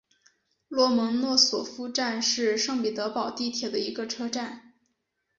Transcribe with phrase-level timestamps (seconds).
[0.67, 4.73] 洛蒙诺索夫站是圣彼得堡地铁的一个车站。